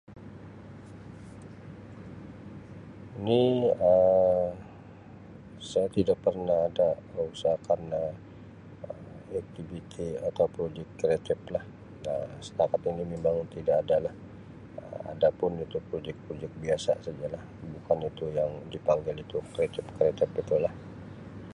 Ni 3.23 3.41
Um 3.89 4.57
saya 5.69 5.87
tidak 5.95 6.17
pernah 6.25 6.59
ada 6.69 6.89
mengusahakan 7.15 7.81
aktiviti 9.39 10.07
atau 10.27 10.45
pun 10.53 10.69
kreatif 10.99 11.37
lah 11.53 11.61
setakat 12.45 12.81
ini 12.89 13.03
memang 13.13 13.35
tidak 13.55 13.77
ada 13.85 13.97
lah. 14.05 14.13
Um 14.83 15.01
Ada 15.13 15.29
pun 15.39 15.51
itu 15.65 15.77
projek-projek 15.93 16.49
biasalah 16.65 17.43
bukan 17.85 18.01
itu 18.09 19.37